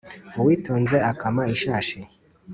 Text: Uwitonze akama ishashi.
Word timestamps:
Uwitonze 0.39 0.95
akama 1.11 1.43
ishashi. 1.53 1.99